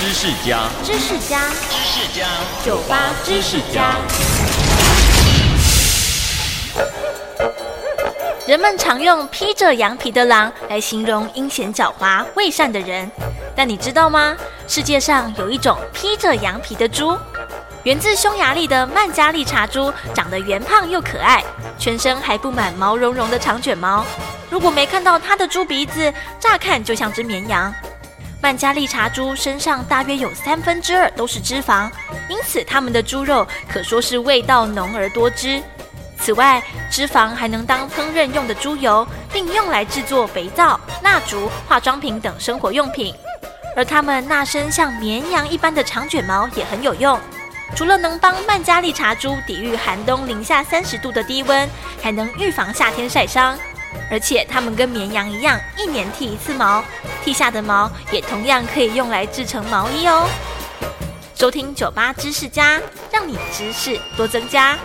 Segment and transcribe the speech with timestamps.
[0.00, 2.26] 知识家，知识家，知识家，
[2.64, 3.96] 酒吧知识家。
[8.46, 13.10] 人们常用披着羊皮的狼来形容阴险狡猾、伪善的人，
[13.54, 14.34] 但你知道吗？
[14.66, 17.14] 世界上有一种披着羊皮的猪，
[17.82, 21.44] 源自匈牙利的曼加利茶猪，长得圆胖又可爱，
[21.78, 24.02] 全身还布满毛茸茸的长卷毛。
[24.48, 26.10] 如果没看到它的猪鼻子，
[26.40, 27.70] 乍看就像只绵羊。
[28.42, 31.90] 曼加利茶猪身上大约有三分之二都是脂肪，
[32.28, 35.62] 因此它们的猪肉可说是味道浓而多汁。
[36.18, 43.14] 此外，脂肪还能当烹饪用的猪油，并用来制作肥皂、蜡烛、化妆品等生活用品。
[43.76, 47.20] 而它们那身像绵羊一般的长卷毛也很有用，
[47.74, 51.68] 除了能帮曼加利茶猪抵御寒冬零下三十度的低温，
[52.02, 53.56] 还能预防夏天晒伤。
[54.10, 56.82] 而且它们跟绵羊一样，一年剃一次毛，
[57.24, 60.28] 剃下的毛也同样可以用来制成毛衣哦。
[61.34, 64.78] 收听酒吧知识家，让你知识多增加。